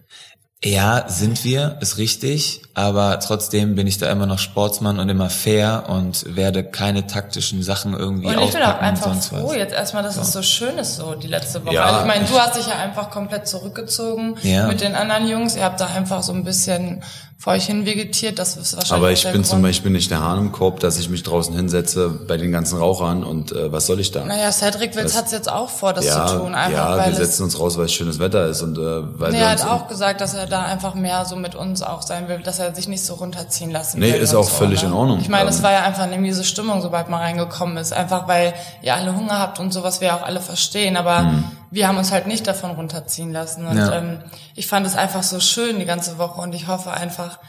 Ja, 0.66 1.06
sind 1.10 1.44
wir, 1.44 1.78
ist 1.82 1.98
richtig, 1.98 2.62
aber 2.74 3.20
trotzdem 3.20 3.76
bin 3.76 3.86
ich 3.86 3.98
da 3.98 4.10
immer 4.10 4.26
noch 4.26 4.40
Sportsmann 4.40 4.98
und 4.98 5.10
immer 5.10 5.30
fair 5.30 5.86
und 5.90 6.36
werde 6.38 6.64
keine 6.64 7.06
taktischen 7.06 7.62
Sachen 7.62 7.94
irgendwie 7.94 8.28
und 8.28 8.40
ich 8.40 8.54
bin 8.54 8.62
auch 8.62 8.80
einfach 8.80 9.14
froh 9.22 9.50
was. 9.50 9.56
jetzt 9.58 9.74
erstmal, 9.74 10.04
dass 10.04 10.16
so. 10.16 10.22
es 10.22 10.32
so 10.32 10.42
schön 10.42 10.78
ist 10.78 10.96
so 10.96 11.16
die 11.16 11.28
letzte 11.28 11.66
Woche. 11.66 11.76
Ja, 11.76 11.86
also 11.86 12.00
ich 12.02 12.08
meine, 12.08 12.26
du 12.26 12.40
hast 12.40 12.56
dich 12.56 12.68
ja 12.68 12.78
einfach 12.78 13.10
komplett 13.10 13.46
zurückgezogen 13.46 14.38
ja. 14.42 14.68
mit 14.68 14.80
den 14.80 14.96
anderen 14.96 15.28
Jungs. 15.28 15.58
Ihr 15.58 15.66
habt 15.66 15.82
da 15.82 15.88
einfach 15.88 16.24
so 16.24 16.32
ein 16.32 16.46
bisschen 16.46 17.04
vor 17.44 17.52
euch 17.52 17.66
hin 17.66 17.86
vegetiert. 17.86 18.40
Das 18.40 18.56
ist 18.56 18.74
wahrscheinlich 18.74 18.94
Aber 18.94 19.12
ich 19.12 19.24
bin 19.24 19.34
Grund. 19.34 19.48
zum 19.48 19.62
Beispiel 19.62 19.92
nicht 19.92 20.10
der 20.10 20.22
Hahn 20.22 20.40
im 20.40 20.52
Korb, 20.54 20.80
dass 20.80 20.98
ich 20.98 21.10
mich 21.10 21.24
draußen 21.24 21.54
hinsetze 21.54 22.08
bei 22.10 22.38
den 22.38 22.54
ganzen 22.54 22.80
Rauchern 22.80 23.22
und 23.22 23.52
äh, 23.52 23.70
was 23.70 23.86
soll 23.86 24.00
ich 24.00 24.12
da? 24.12 24.24
Naja, 24.24 24.50
Cedric 24.50 24.96
Wills 24.96 25.18
hat 25.18 25.26
es 25.26 25.34
jetzt 25.34 25.52
auch 25.52 25.70
vor, 25.70 25.92
das 25.92 26.06
ja, 26.06 26.26
zu 26.26 26.38
tun. 26.38 26.56
Einfach, 26.56 26.98
ja, 26.98 27.06
wir 27.06 27.14
setzen 27.14 27.44
uns 27.44 27.60
raus, 27.60 27.78
weil 27.78 27.86
es 27.86 27.94
schönes 27.94 28.20
Wetter 28.20 28.48
ist 28.48 28.62
und 28.62 28.78
äh, 28.78 28.82
weil 29.20 29.34
nee, 29.34 29.40
wir 29.40 29.44
er 29.44 29.52
hat 29.52 29.68
auch 29.68 29.90
gesagt, 29.90 30.22
dass 30.22 30.34
er 30.36 30.46
da 30.46 30.64
einfach 30.64 30.94
mehr 30.94 31.26
so 31.26 31.36
mit 31.36 31.54
uns 31.54 31.82
auch 31.82 32.02
sein 32.02 32.30
will, 32.30 32.40
dass 32.40 32.60
er 32.60 32.74
sich 32.74 32.88
nicht 32.88 33.04
so 33.04 33.16
runterziehen 33.16 33.72
lassen 33.72 34.00
nee, 34.00 34.06
will. 34.06 34.12
Nee, 34.14 34.24
ist 34.24 34.34
auch 34.34 34.46
so, 34.46 34.56
völlig 34.56 34.82
ne? 34.82 34.88
in 34.88 34.94
Ordnung. 34.94 35.20
Ich 35.20 35.28
meine, 35.28 35.50
es 35.50 35.62
war 35.62 35.74
ja 35.74 35.84
einfach 35.84 36.04
eine 36.04 36.20
miese 36.20 36.46
Stimmung, 36.46 36.82
sobald 36.82 37.10
man 37.10 37.20
reingekommen 37.20 37.76
ist. 37.76 37.92
Einfach 37.92 38.26
weil 38.30 38.54
ihr 38.82 38.96
alle 38.96 39.18
Hunger 39.18 39.40
habt 39.40 39.60
und 39.60 39.74
sowas 39.74 40.00
wir 40.00 40.16
auch 40.16 40.22
alle 40.22 40.40
verstehen. 40.40 40.96
Aber 40.96 41.24
mhm. 41.24 41.44
Wir 41.74 41.88
haben 41.88 41.98
uns 41.98 42.12
halt 42.12 42.28
nicht 42.28 42.46
davon 42.46 42.72
runterziehen 42.72 43.32
lassen. 43.32 43.66
Und 43.66 43.78
ja. 43.78 43.98
ähm, 43.98 44.20
ich 44.56 44.68
fand 44.68 44.86
es 44.86 44.96
einfach 44.96 45.24
so 45.24 45.40
schön 45.40 45.80
die 45.80 45.86
ganze 45.86 46.18
Woche 46.18 46.40
und 46.40 46.54
ich 46.54 46.68
hoffe 46.68 46.92
einfach, 46.92 47.40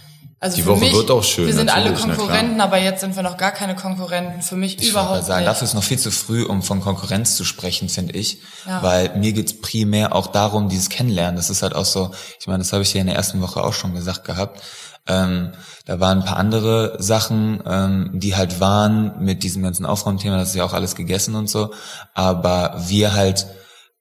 also 0.41 0.56
die 0.56 0.67
Woche 0.67 0.81
mich, 0.81 0.94
wird 0.94 1.11
auch 1.11 1.23
schön. 1.23 1.47
Wir 1.47 1.55
sind 1.55 1.75
alle 1.75 1.93
Konkurrenten, 1.93 2.61
aber 2.61 2.79
jetzt 2.79 3.00
sind 3.00 3.17
wir 3.17 3.23
noch 3.23 3.37
gar 3.37 3.53
keine 3.53 3.75
Konkurrenten. 3.75 4.43
Für 4.43 4.56
mich 4.56 4.79
ich 4.79 4.91
überhaupt 4.91 5.25
sagen, 5.25 5.41
nicht. 5.41 5.49
Dafür 5.49 5.67
ist 5.67 5.75
noch 5.75 5.82
viel 5.82 5.99
zu 5.99 6.11
früh, 6.11 6.44
um 6.44 6.62
von 6.62 6.81
Konkurrenz 6.81 7.37
zu 7.37 7.44
sprechen, 7.44 7.88
finde 7.88 8.15
ich. 8.15 8.38
Ja. 8.67 8.82
Weil 8.82 9.17
mir 9.17 9.32
geht's 9.32 9.61
primär 9.61 10.15
auch 10.15 10.26
darum, 10.26 10.69
dieses 10.69 10.88
Kennenlernen. 10.88 11.37
Das 11.37 11.50
ist 11.50 11.62
halt 11.62 11.75
auch 11.75 11.85
so, 11.85 12.11
ich 12.41 12.47
meine, 12.47 12.59
das 12.59 12.73
habe 12.73 12.82
ich 12.82 12.93
ja 12.94 13.00
in 13.00 13.06
der 13.06 13.17
ersten 13.17 13.41
Woche 13.43 13.62
auch 13.62 13.75
schon 13.75 13.94
gesagt 13.94 14.25
gehabt. 14.25 14.62
Ähm, 15.06 15.53
da 15.85 16.00
waren 16.00 16.21
ein 16.21 16.25
paar 16.25 16.38
andere 16.38 16.97
Sachen, 16.99 17.62
ähm, 17.67 18.11
die 18.15 18.37
halt 18.37 18.59
waren 18.59 19.23
mit 19.23 19.43
diesem 19.43 19.62
ganzen 19.62 19.85
Aufräumthema, 19.85 20.38
das 20.38 20.49
ist 20.49 20.55
ja 20.55 20.65
auch 20.65 20.73
alles 20.73 20.94
gegessen 20.94 21.35
und 21.35 21.49
so. 21.49 21.73
Aber 22.15 22.75
wir 22.87 23.12
halt 23.12 23.47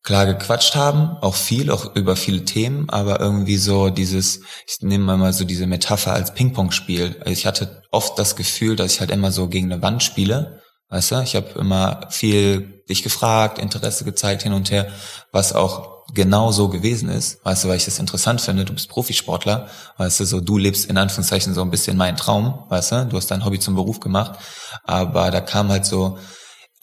klar 0.03 0.25
gequatscht 0.25 0.75
haben, 0.75 1.17
auch 1.21 1.35
viel, 1.35 1.71
auch 1.71 1.95
über 1.95 2.15
viele 2.15 2.43
Themen, 2.43 2.89
aber 2.89 3.21
irgendwie 3.21 3.57
so 3.57 3.89
dieses, 3.89 4.41
ich 4.67 4.81
nehme 4.81 5.15
mal 5.17 5.33
so 5.33 5.45
diese 5.45 5.65
Metapher 5.65 6.13
als 6.13 6.33
Ping-Pong-Spiel. 6.33 7.21
Ich 7.25 7.45
hatte 7.45 7.81
oft 7.89 8.19
das 8.19 8.35
Gefühl, 8.35 8.75
dass 8.75 8.93
ich 8.93 8.99
halt 8.99 9.11
immer 9.11 9.31
so 9.31 9.47
gegen 9.47 9.71
eine 9.71 9.81
Wand 9.81 10.03
spiele, 10.03 10.61
weißt 10.89 11.11
du? 11.11 11.21
Ich 11.21 11.35
habe 11.35 11.57
immer 11.57 12.07
viel 12.09 12.83
dich 12.89 13.01
gefragt, 13.01 13.59
Interesse 13.59 14.03
gezeigt 14.03 14.43
hin 14.43 14.51
und 14.51 14.71
her, 14.71 14.87
was 15.31 15.53
auch 15.53 15.93
genau 16.13 16.51
so 16.51 16.67
gewesen 16.67 17.07
ist, 17.07 17.43
weißt 17.45 17.63
du, 17.63 17.69
weil 17.69 17.77
ich 17.77 17.85
das 17.85 17.97
interessant 17.97 18.41
finde, 18.41 18.65
du 18.65 18.73
bist 18.73 18.89
Profisportler, 18.89 19.69
weißt 19.97 20.19
du, 20.19 20.25
so 20.25 20.41
du 20.41 20.57
lebst 20.57 20.89
in 20.89 20.97
Anführungszeichen 20.97 21.53
so 21.53 21.61
ein 21.61 21.71
bisschen 21.71 21.95
meinen 21.95 22.17
Traum, 22.17 22.65
weißt 22.67 22.91
du, 22.91 23.05
du 23.05 23.17
hast 23.17 23.31
dein 23.31 23.45
Hobby 23.45 23.59
zum 23.59 23.75
Beruf 23.75 24.01
gemacht, 24.01 24.37
aber 24.83 25.31
da 25.31 25.39
kam 25.39 25.69
halt 25.69 25.85
so 25.85 26.17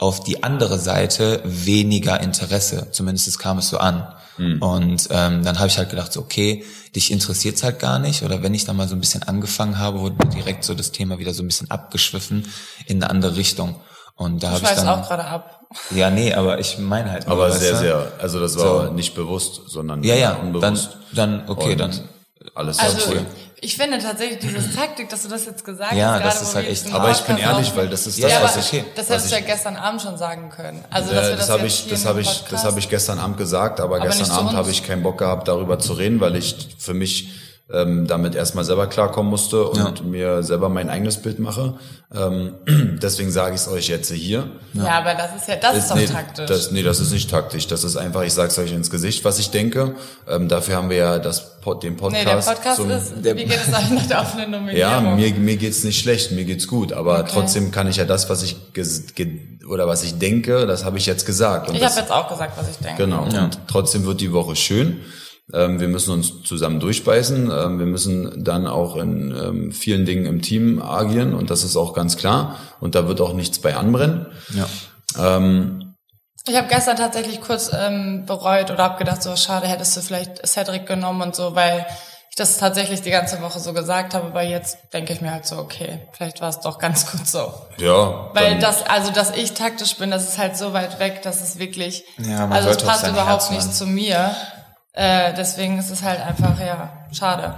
auf 0.01 0.25
die 0.25 0.43
andere 0.43 0.79
Seite 0.79 1.43
weniger 1.45 2.21
Interesse. 2.21 2.89
Zumindest 2.91 3.39
kam 3.39 3.59
es 3.59 3.69
so 3.69 3.77
an. 3.77 4.09
Mhm. 4.39 4.63
Und 4.63 5.09
ähm, 5.11 5.45
dann 5.45 5.59
habe 5.59 5.69
ich 5.69 5.77
halt 5.77 5.91
gedacht, 5.91 6.11
so, 6.11 6.21
okay, 6.21 6.65
dich 6.97 7.11
interessiert's 7.11 7.63
halt 7.63 7.79
gar 7.79 7.99
nicht. 7.99 8.23
Oder 8.23 8.43
wenn 8.43 8.55
ich 8.55 8.65
dann 8.65 8.77
mal 8.77 8.89
so 8.89 8.95
ein 8.95 9.01
bisschen 9.01 9.23
angefangen 9.25 9.79
habe, 9.79 10.01
wurde 10.01 10.17
direkt 10.29 10.65
so 10.65 10.73
das 10.73 10.93
Thema 10.93 11.19
wieder 11.19 11.35
so 11.35 11.43
ein 11.43 11.47
bisschen 11.47 11.71
abgeschwiffen 11.71 12.51
in 12.87 13.03
eine 13.03 13.11
andere 13.11 13.37
Richtung. 13.37 13.77
Und 14.17 14.43
da 14.43 14.53
habe 14.53 14.65
ich 14.65 14.71
dann 14.71 14.89
auch 14.89 15.07
gerade 15.07 15.25
ab. 15.25 15.57
Ja, 15.95 16.11
nee, 16.11 16.35
aber 16.35 16.59
ich 16.59 16.79
meine 16.79 17.13
halt. 17.13 17.29
Aber 17.29 17.53
sehr, 17.53 17.77
sehr. 17.77 18.13
Also 18.19 18.41
das 18.41 18.59
war 18.59 18.87
so. 18.87 18.93
nicht 18.93 19.15
bewusst, 19.15 19.61
sondern 19.69 20.03
ja, 20.03 20.17
ja. 20.17 20.33
unbewusst. 20.33 20.99
Dann, 21.13 21.39
dann 21.39 21.49
okay, 21.49 21.73
Und 21.73 21.79
dann 21.79 22.09
alles 22.55 22.79
also, 22.79 23.11
cool. 23.11 23.27
Ich 23.61 23.77
finde 23.77 23.99
tatsächlich 23.99 24.39
dieses 24.39 24.75
Taktik, 24.75 25.11
dass 25.11 25.23
du 25.23 25.29
das 25.29 25.45
jetzt 25.45 25.65
gesagt 25.65 25.93
ja, 25.93 26.13
hast. 26.13 26.21
Ja, 26.21 26.25
das 26.25 26.43
ist 26.43 26.55
halt 26.55 26.69
echt. 26.69 26.95
Aber 26.95 27.11
ich 27.11 27.21
bin 27.21 27.37
ehrlich, 27.37 27.77
weil 27.77 27.89
das 27.89 28.07
ist 28.07 28.23
das, 28.23 28.33
ja, 28.33 28.43
was 28.43 28.57
ich. 28.57 28.83
Das 28.95 29.11
hättest 29.11 29.31
du 29.31 29.35
ja 29.35 29.43
gestern 29.43 29.77
Abend 29.77 30.01
schon 30.01 30.17
sagen 30.17 30.49
können. 30.49 30.83
Also 30.91 31.13
dass 31.13 31.27
äh, 31.27 31.31
wir 31.31 31.37
das, 31.37 31.47
das 31.47 31.51
habe 31.51 31.67
ich, 31.67 31.89
das 31.89 32.07
habe 32.07 32.21
ich, 32.23 32.45
das 32.51 32.65
habe 32.65 32.79
ich 32.79 32.89
gestern 32.89 33.19
Abend 33.19 33.37
gesagt. 33.37 33.81
Aber, 33.81 33.97
aber 33.97 34.07
gestern 34.07 34.31
Abend 34.31 34.53
habe 34.53 34.71
ich 34.71 34.87
keinen 34.87 35.03
Bock 35.03 35.19
gehabt, 35.19 35.49
darüber 35.49 35.79
zu 35.79 35.93
reden, 35.93 36.21
weil 36.21 36.37
ich 36.37 36.69
für 36.79 36.95
mich 36.95 37.29
ähm, 37.73 38.07
damit 38.07 38.35
erstmal 38.35 38.65
selber 38.65 38.87
klarkommen 38.87 39.31
musste 39.31 39.65
und 39.65 39.99
ja. 39.99 40.05
mir 40.05 40.43
selber 40.43 40.69
mein 40.69 40.89
eigenes 40.89 41.19
Bild 41.19 41.39
mache. 41.39 41.75
Ähm, 42.13 42.55
deswegen 43.03 43.31
sage 43.31 43.55
ich 43.55 43.61
es 43.61 43.69
euch 43.69 43.89
jetzt 43.89 44.11
hier. 44.11 44.51
Ja. 44.73 44.85
ja, 44.85 44.99
aber 44.99 45.15
das 45.15 45.37
ist 45.37 45.49
ja, 45.49 45.57
das 45.57 45.77
ist, 45.77 45.83
ist 45.85 45.91
doch 45.91 45.97
nee, 45.97 46.07
taktisch. 46.07 46.47
Das, 46.47 46.71
nee, 46.73 46.83
das 46.83 47.01
ist 47.01 47.13
nicht 47.13 47.31
taktisch. 47.31 47.69
Das 47.69 47.85
ist 47.85 47.97
einfach, 47.97 48.23
ich 48.23 48.33
sage 48.33 48.49
es 48.49 48.59
euch 48.59 48.73
ins 48.73 48.91
Gesicht, 48.91 49.25
was 49.25 49.39
ich 49.39 49.51
denke. 49.51 49.95
Ähm, 50.29 50.49
dafür 50.49 50.77
haben 50.77 50.91
wir 50.91 50.97
ja 50.97 51.19
das, 51.19 51.59
den 51.83 51.97
Podcast. 51.97 52.25
Nee, 52.25 52.25
der 52.25 52.37
Podcast 52.37 52.77
zum, 52.77 52.91
ist, 52.91 53.13
der, 53.25 53.37
wie 53.37 53.45
geht 53.45 53.61
es 53.67 53.73
euch 53.73 53.91
nach 53.91 54.07
der 54.07 54.21
offenen 54.21 54.51
Nominierung? 54.51 54.81
Ja, 54.81 55.01
mir, 55.01 55.33
mir 55.35 55.57
geht's 55.57 55.85
nicht 55.85 56.01
schlecht, 56.01 56.33
mir 56.33 56.45
geht's 56.45 56.67
gut. 56.67 56.93
Aber 56.93 57.21
okay. 57.21 57.31
trotzdem 57.33 57.71
kann 57.71 57.87
ich 57.87 57.97
ja 57.97 58.05
das, 58.05 58.29
was 58.29 58.43
ich 58.43 58.57
oder 59.69 59.87
was 59.87 60.03
ich 60.03 60.19
denke, 60.19 60.67
das 60.67 60.85
habe 60.85 60.99
ich 60.99 61.07
jetzt 61.07 61.27
gesagt. 61.27 61.69
Und 61.69 61.77
ich 61.77 61.85
habe 61.85 61.95
jetzt 61.95 62.11
auch 62.11 62.29
gesagt, 62.29 62.59
was 62.59 62.69
ich 62.69 62.79
denke. 62.79 63.05
Genau. 63.05 63.29
Ja. 63.33 63.45
Und 63.45 63.59
trotzdem 63.69 64.05
wird 64.05 64.21
die 64.21 64.33
Woche 64.33 64.57
schön. 64.57 65.01
Ähm, 65.55 65.81
wir 65.81 65.89
müssen 65.89 66.13
uns 66.13 66.43
zusammen 66.45 66.81
durchbeißen. 66.81 67.51
Ähm, 67.51 67.79
wir 67.79 67.87
müssen 67.87 68.45
dann 68.45 68.67
auch 68.67 68.97
in 68.97 69.31
ähm, 69.37 69.73
vielen 69.73 70.07
Dingen 70.07 70.27
im 70.27 70.43
Team 70.43 70.81
agieren 70.83 71.35
und 71.35 71.51
das 71.51 71.65
ist 71.65 71.77
auch 71.77 71.93
ganz 71.95 72.17
klar. 72.17 72.57
Und 72.81 72.95
da 72.95 73.09
wird 73.09 73.21
auch 73.21 73.33
nichts 73.33 73.59
bei 73.61 73.77
anbrennen. 73.77 74.27
Ja. 74.55 74.67
Ähm, 75.37 75.95
Ich 76.47 76.57
habe 76.57 76.69
gestern 76.69 76.97
tatsächlich 76.97 77.41
kurz 77.41 77.71
ähm, 77.73 78.25
bereut 78.27 78.71
oder 78.71 78.83
habe 78.85 78.99
gedacht, 78.99 79.23
so 79.23 79.37
schade, 79.37 79.67
hättest 79.67 79.97
du 79.97 80.01
vielleicht 80.01 80.47
Cedric 80.47 80.87
genommen 80.87 81.23
und 81.23 81.35
so, 81.37 81.55
weil 81.55 81.85
ich 82.31 82.37
das 82.37 82.59
tatsächlich 82.59 83.03
die 83.03 83.11
ganze 83.11 83.43
Woche 83.43 83.59
so 83.59 83.73
gesagt 83.73 84.15
habe, 84.15 84.27
aber 84.29 84.43
jetzt 84.43 84.79
denke 84.95 85.13
ich 85.13 85.21
mir 85.21 85.33
halt 85.33 85.47
so, 85.47 85.57
okay, 85.59 86.09
vielleicht 86.13 86.41
war 86.41 86.49
es 86.49 86.61
doch 86.61 86.79
ganz 86.79 87.11
gut 87.13 87.27
so. 87.27 87.53
ja, 87.79 88.31
Weil 88.35 88.59
das, 88.61 88.83
also 88.87 89.11
dass 89.13 89.37
ich 89.37 89.53
taktisch 89.53 89.97
bin, 89.97 90.11
das 90.13 90.29
ist 90.29 90.39
halt 90.39 90.57
so 90.57 90.73
weit 90.73 91.01
weg, 91.01 91.23
dass 91.23 91.41
es 91.43 91.59
wirklich, 91.59 92.05
Ja, 92.19 92.47
man 92.47 92.53
also 92.53 92.69
es 92.71 92.77
passt 92.79 93.07
überhaupt 93.09 93.29
Herz 93.29 93.51
nicht 93.51 93.63
hören. 93.63 93.73
zu 93.73 93.87
mir. 93.87 94.31
Äh, 94.93 95.35
deswegen 95.35 95.79
ist 95.79 95.91
es 95.91 96.03
halt 96.03 96.21
einfach, 96.21 96.59
ja, 96.61 97.07
schade. 97.13 97.55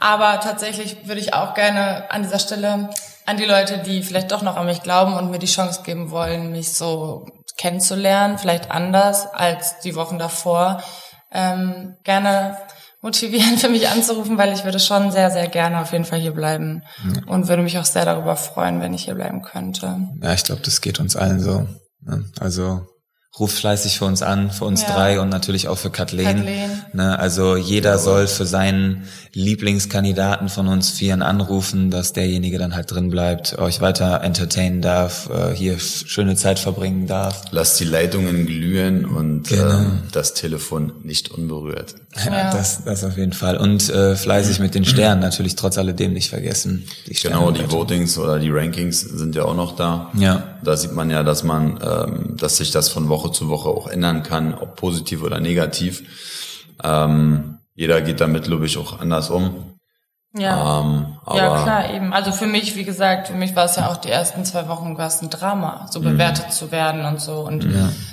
Aber 0.00 0.40
tatsächlich 0.40 1.06
würde 1.06 1.20
ich 1.20 1.32
auch 1.34 1.54
gerne 1.54 2.10
an 2.10 2.22
dieser 2.22 2.38
Stelle 2.38 2.90
an 3.24 3.36
die 3.36 3.44
Leute, 3.44 3.78
die 3.78 4.02
vielleicht 4.02 4.32
doch 4.32 4.42
noch 4.42 4.56
an 4.56 4.66
mich 4.66 4.82
glauben 4.82 5.14
und 5.14 5.30
mir 5.30 5.38
die 5.38 5.46
Chance 5.46 5.82
geben 5.84 6.10
wollen, 6.10 6.50
mich 6.50 6.74
so 6.74 7.26
kennenzulernen, 7.56 8.38
vielleicht 8.38 8.70
anders 8.70 9.32
als 9.32 9.78
die 9.80 9.94
Wochen 9.94 10.18
davor, 10.18 10.82
ähm, 11.30 11.96
gerne 12.02 12.56
motivieren 13.00 13.58
für 13.58 13.68
mich 13.68 13.88
anzurufen, 13.88 14.38
weil 14.38 14.52
ich 14.52 14.64
würde 14.64 14.80
schon 14.80 15.12
sehr, 15.12 15.30
sehr 15.30 15.46
gerne 15.48 15.80
auf 15.80 15.92
jeden 15.92 16.04
Fall 16.04 16.18
hier 16.18 16.32
bleiben 16.32 16.82
und 17.26 17.48
würde 17.48 17.62
mich 17.62 17.78
auch 17.78 17.84
sehr 17.84 18.04
darüber 18.04 18.36
freuen, 18.36 18.80
wenn 18.80 18.94
ich 18.94 19.04
hier 19.04 19.14
bleiben 19.14 19.42
könnte. 19.42 19.98
Ja, 20.20 20.32
ich 20.32 20.44
glaube, 20.44 20.62
das 20.62 20.80
geht 20.80 20.98
uns 20.98 21.14
allen 21.14 21.40
so. 21.40 21.68
ne? 22.00 22.24
Also 22.40 22.86
ruft 23.38 23.56
fleißig 23.56 23.98
für 23.98 24.04
uns 24.04 24.20
an, 24.22 24.50
für 24.50 24.66
uns 24.66 24.82
Ja. 24.82 24.92
drei 24.94 25.20
und 25.20 25.30
natürlich 25.30 25.66
auch 25.68 25.78
für 25.78 25.90
Kathleen. 25.90 26.26
Kathleen. 26.38 26.70
Ne? 26.92 27.18
Also 27.18 27.56
jeder 27.56 27.96
soll 27.98 28.26
für 28.26 28.44
seinen 28.44 29.04
Lieblingskandidaten 29.32 30.48
von 30.48 30.68
uns 30.68 30.90
vieren 30.90 31.22
anrufen, 31.22 31.90
dass 31.90 32.12
derjenige 32.12 32.58
dann 32.58 32.74
halt 32.74 32.90
drin 32.90 33.08
bleibt, 33.10 33.58
euch 33.58 33.80
weiter 33.80 34.20
entertainen 34.22 34.82
darf, 34.82 35.30
äh, 35.30 35.54
hier 35.54 35.78
schöne 35.78 36.36
Zeit 36.36 36.58
verbringen 36.58 37.06
darf. 37.06 37.42
Lasst 37.52 37.78
die 37.80 37.84
Leitungen 37.84 38.44
glühen 38.46 39.04
und 39.04 39.48
Genau. 39.48 39.78
ähm, 39.78 40.02
das 40.12 40.34
Telefon 40.34 40.92
nicht 41.02 41.30
unberührt. 41.30 41.94
Ja. 42.26 42.50
Das, 42.52 42.84
das 42.84 43.04
auf 43.04 43.16
jeden 43.16 43.32
Fall. 43.32 43.56
Und 43.56 43.88
äh, 43.88 44.14
fleißig 44.16 44.58
mit 44.58 44.74
den 44.74 44.84
Sternen 44.84 45.20
natürlich 45.22 45.56
trotz 45.56 45.78
alledem 45.78 46.12
nicht 46.12 46.28
vergessen. 46.28 46.84
Die 47.06 47.14
Genau, 47.14 47.50
die. 47.50 47.70
Votings 47.70 48.18
oder 48.18 48.38
die 48.38 48.50
Rankings 48.50 49.00
sind 49.00 49.34
ja 49.34 49.44
auch 49.46 49.56
noch 49.56 49.76
da. 49.76 50.10
Ja. 50.18 50.58
Da 50.62 50.76
sieht 50.76 50.92
man 50.92 51.08
ja, 51.08 51.22
dass 51.22 51.42
man, 51.42 51.78
ähm, 51.82 52.36
dass 52.36 52.58
sich 52.58 52.70
das 52.70 52.90
von 52.90 53.08
Woche 53.08 53.21
zu 53.30 53.48
Woche 53.48 53.68
auch 53.68 53.86
ändern 53.86 54.22
kann, 54.22 54.54
ob 54.54 54.76
positiv 54.76 55.22
oder 55.22 55.40
negativ. 55.40 56.02
Ähm, 56.82 57.58
jeder 57.74 58.00
geht 58.02 58.20
damit, 58.20 58.44
glaube 58.44 58.66
ich, 58.66 58.76
auch 58.78 59.00
anders 59.00 59.30
um. 59.30 59.71
Ja. 60.34 60.80
Ähm, 60.80 61.18
ja, 61.34 61.62
klar, 61.62 61.90
eben. 61.90 62.14
Also 62.14 62.32
für 62.32 62.46
mich, 62.46 62.74
wie 62.74 62.84
gesagt, 62.84 63.28
für 63.28 63.34
mich 63.34 63.54
war 63.54 63.66
es 63.66 63.76
ja 63.76 63.90
auch 63.90 63.98
die 63.98 64.10
ersten 64.10 64.46
zwei 64.46 64.66
Wochen 64.66 64.96
war 64.96 65.06
es 65.06 65.20
ein 65.20 65.28
Drama, 65.28 65.86
so 65.90 66.00
bewertet 66.00 66.52
zu 66.52 66.72
werden 66.72 67.04
und 67.04 67.20
so. 67.20 67.40
Und 67.40 67.66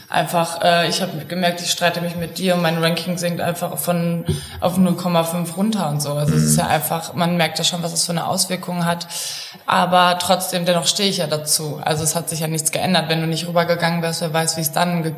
einfach, 0.10 0.62
äh, 0.62 0.90
ich 0.90 1.02
habe 1.02 1.26
gemerkt, 1.26 1.62
ich 1.62 1.72
streite 1.72 2.02
mich 2.02 2.18
mit 2.18 2.38
dir 2.38 2.56
und 2.56 2.62
mein 2.62 2.84
Ranking 2.84 3.18
sinkt 3.18 3.40
einfach 3.40 3.78
von 3.78 4.26
auf 4.60 4.78
0,5 4.78 5.56
runter 5.56 5.90
und 5.90 6.02
so. 6.02 6.14
Also 6.14 6.36
es 6.36 6.44
ist 6.44 6.58
ja 6.58 6.68
einfach, 6.68 7.14
man 7.14 7.38
merkt 7.38 7.58
ja 7.58 7.64
schon, 7.64 7.84
was 7.84 7.94
es 7.94 8.06
für 8.06 8.12
eine 8.12 8.28
Auswirkung 8.28 8.84
hat. 8.84 9.08
Aber 9.66 10.18
trotzdem, 10.20 10.66
dennoch 10.66 10.88
stehe 10.88 11.10
ich 11.10 11.18
ja 11.18 11.28
dazu. 11.28 11.80
Also 11.86 12.04
es 12.04 12.16
hat 12.16 12.28
sich 12.28 12.42
ja 12.42 12.48
nichts 12.48 12.72
geändert. 12.72 13.08
Wenn 13.08 13.22
du 13.22 13.28
nicht 13.28 13.48
rübergegangen 13.48 14.02
wärst, 14.02 14.20
wer 14.22 14.34
weiß, 14.34 14.58
wie 14.58 14.62
es 14.62 14.74
dann 14.74 15.04
ge 15.04 15.14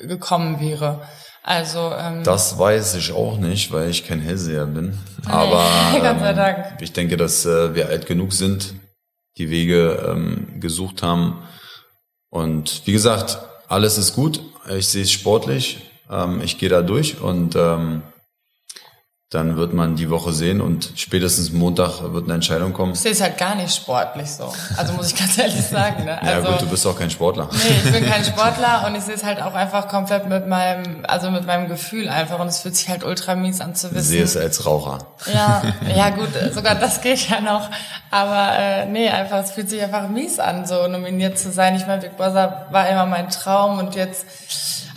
gekommen 0.00 0.58
wäre. 0.58 1.02
Also 1.46 1.92
ähm, 1.96 2.24
Das 2.24 2.58
weiß 2.58 2.94
ich 2.94 3.12
auch 3.12 3.36
nicht, 3.36 3.70
weil 3.70 3.90
ich 3.90 4.06
kein 4.06 4.20
Hellseher 4.20 4.64
bin. 4.64 4.98
Aber 5.26 5.62
ähm, 5.94 6.64
ich 6.80 6.92
denke, 6.94 7.18
dass 7.18 7.44
äh, 7.44 7.74
wir 7.74 7.88
alt 7.88 8.06
genug 8.06 8.32
sind, 8.32 8.74
die 9.36 9.50
Wege 9.50 10.06
ähm, 10.08 10.58
gesucht 10.58 11.02
haben. 11.02 11.42
Und 12.30 12.82
wie 12.86 12.92
gesagt, 12.92 13.38
alles 13.68 13.98
ist 13.98 14.14
gut. 14.14 14.40
Ich 14.70 14.88
sehe 14.88 15.02
es 15.02 15.12
sportlich. 15.12 15.90
Ähm, 16.10 16.40
ich 16.40 16.56
gehe 16.56 16.70
da 16.70 16.80
durch 16.80 17.20
und 17.20 17.54
ähm, 17.56 18.02
dann 19.34 19.56
wird 19.56 19.74
man 19.74 19.96
die 19.96 20.08
Woche 20.10 20.32
sehen 20.32 20.60
und 20.60 20.92
spätestens 20.94 21.52
Montag 21.52 22.00
wird 22.12 22.24
eine 22.24 22.34
Entscheidung 22.34 22.72
kommen. 22.72 22.92
ich 22.92 23.00
sehe 23.00 23.12
es 23.12 23.20
halt 23.20 23.36
gar 23.36 23.54
nicht 23.56 23.74
sportlich 23.74 24.30
so. 24.30 24.52
Also 24.76 24.92
muss 24.92 25.08
ich 25.12 25.16
ganz 25.18 25.36
ehrlich 25.36 25.60
sagen. 25.64 26.04
Ne? 26.04 26.18
Ja 26.22 26.34
Also, 26.36 26.48
gut, 26.52 26.62
du 26.62 26.66
bist 26.68 26.86
auch 26.86 26.96
kein 26.98 27.10
Sportler. 27.10 27.48
Nee, 27.52 27.58
ich 27.84 27.92
bin 27.92 28.06
kein 28.08 28.24
Sportler 28.24 28.84
und 28.86 28.94
ich 28.94 29.02
sehe 29.02 29.14
es 29.14 29.24
halt 29.24 29.42
auch 29.42 29.54
einfach 29.54 29.88
komplett 29.88 30.28
mit 30.28 30.46
meinem, 30.46 31.04
also 31.06 31.30
mit 31.30 31.46
meinem 31.46 31.68
Gefühl 31.68 32.08
einfach 32.08 32.38
und 32.38 32.46
es 32.46 32.60
fühlt 32.60 32.76
sich 32.76 32.88
halt 32.88 33.02
ultra 33.04 33.34
mies 33.34 33.60
an 33.60 33.74
zu 33.74 33.88
Ich 33.88 33.94
wissen. 33.94 34.08
sehe 34.08 34.22
es 34.22 34.36
als 34.36 34.64
Raucher. 34.66 34.98
Ja, 35.32 35.62
ja 35.96 36.10
gut, 36.10 36.28
sogar 36.54 36.76
das 36.76 37.00
geht 37.00 37.28
ja 37.28 37.40
noch. 37.40 37.68
Aber 38.10 38.56
äh, 38.56 38.86
nee, 38.86 39.08
einfach, 39.08 39.38
es 39.42 39.50
fühlt 39.50 39.68
sich 39.68 39.82
einfach 39.82 40.08
mies 40.08 40.38
an, 40.38 40.64
so 40.66 40.86
nominiert 40.86 41.38
zu 41.38 41.50
sein. 41.50 41.74
Ich 41.74 41.86
meine, 41.86 42.02
Big 42.02 42.16
Brother 42.16 42.66
war 42.70 42.88
immer 42.88 43.06
mein 43.06 43.28
Traum 43.30 43.78
und 43.78 43.96
jetzt 43.96 44.24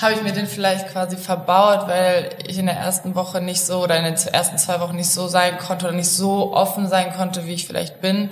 habe 0.02 0.14
ich 0.14 0.22
mir 0.22 0.32
den 0.32 0.48
vielleicht 0.48 0.90
quasi 0.90 1.18
verbaut, 1.18 1.88
weil 1.88 2.30
ich 2.46 2.58
in 2.58 2.68
der 2.68 2.76
ersten 2.76 3.16
Woche 3.16 3.42
nicht 3.42 3.62
so 3.62 3.84
oder 3.84 3.98
in 3.98 4.04
den 4.04 4.16
ersten 4.16 4.58
zwei 4.58 4.80
Wochen 4.80 4.96
nicht 4.96 5.10
so 5.10 5.28
sein 5.28 5.58
konnte 5.58 5.88
oder 5.88 5.96
nicht 5.96 6.10
so 6.10 6.54
offen 6.54 6.88
sein 6.88 7.14
konnte, 7.14 7.46
wie 7.46 7.54
ich 7.54 7.66
vielleicht 7.66 8.02
bin. 8.02 8.30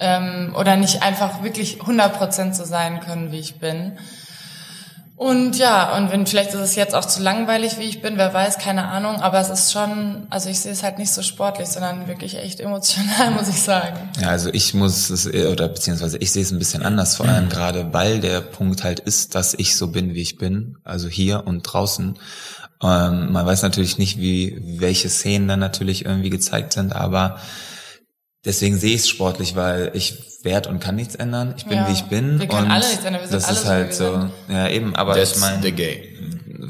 Ähm, 0.00 0.54
oder 0.58 0.76
nicht 0.76 1.02
einfach 1.02 1.42
wirklich 1.42 1.80
100% 1.80 2.54
so 2.54 2.64
sein 2.64 3.00
können, 3.00 3.32
wie 3.32 3.40
ich 3.40 3.58
bin. 3.58 3.98
Und 5.18 5.58
ja, 5.58 5.96
und 5.96 6.12
wenn 6.12 6.26
vielleicht 6.26 6.54
ist 6.54 6.60
es 6.60 6.76
jetzt 6.76 6.94
auch 6.94 7.04
zu 7.04 7.20
langweilig, 7.20 7.76
wie 7.80 7.82
ich 7.82 8.00
bin, 8.00 8.16
wer 8.18 8.32
weiß, 8.32 8.58
keine 8.58 8.86
Ahnung, 8.86 9.16
aber 9.16 9.40
es 9.40 9.50
ist 9.50 9.72
schon, 9.72 10.28
also 10.30 10.48
ich 10.48 10.60
sehe 10.60 10.70
es 10.70 10.84
halt 10.84 11.00
nicht 11.00 11.10
so 11.10 11.22
sportlich, 11.22 11.66
sondern 11.66 12.06
wirklich 12.06 12.36
echt 12.36 12.60
emotional, 12.60 13.30
muss 13.36 13.48
ich 13.48 13.60
sagen. 13.60 13.96
Ja, 14.20 14.28
also 14.28 14.48
ich 14.52 14.74
muss 14.74 15.10
es, 15.10 15.26
oder 15.26 15.68
beziehungsweise 15.68 16.18
ich 16.18 16.30
sehe 16.30 16.44
es 16.44 16.52
ein 16.52 16.60
bisschen 16.60 16.84
anders, 16.84 17.16
vor 17.16 17.26
allem 17.26 17.48
gerade, 17.48 17.92
weil 17.92 18.20
der 18.20 18.40
Punkt 18.40 18.84
halt 18.84 19.00
ist, 19.00 19.34
dass 19.34 19.54
ich 19.54 19.76
so 19.76 19.88
bin, 19.88 20.14
wie 20.14 20.22
ich 20.22 20.38
bin, 20.38 20.76
also 20.84 21.08
hier 21.08 21.48
und 21.48 21.62
draußen. 21.62 22.16
Ähm, 22.80 23.32
man 23.32 23.44
weiß 23.44 23.62
natürlich 23.62 23.98
nicht, 23.98 24.18
wie 24.18 24.62
welche 24.78 25.08
Szenen 25.08 25.48
dann 25.48 25.58
natürlich 25.58 26.04
irgendwie 26.04 26.30
gezeigt 26.30 26.74
sind, 26.74 26.94
aber 26.94 27.40
deswegen 28.48 28.76
sehe 28.78 28.94
ich 28.94 29.02
es 29.02 29.08
sportlich, 29.08 29.54
weil 29.54 29.90
ich 29.94 30.42
werde 30.42 30.68
und 30.70 30.80
kann 30.80 30.96
nichts 30.96 31.14
ändern. 31.14 31.54
Ich 31.56 31.66
bin, 31.66 31.78
Ja. 31.78 31.88
wie 31.88 31.92
ich 31.92 32.04
bin. 32.04 32.40
Wir 32.40 32.48
können 32.48 32.70
alle 32.70 32.86
nichts 32.86 33.04
ändern, 33.04 33.22
wir 33.22 33.28
sind 33.28 33.36
das 33.36 33.44
alle 33.48 33.56
ist 33.56 33.62
so, 33.98 34.04
halt 34.04 34.28
so. 34.48 34.52
Ja, 34.52 34.68
eben, 34.68 34.96
aber 34.96 35.14
That's 35.14 35.34
ich 35.34 35.40
meine, 35.40 35.72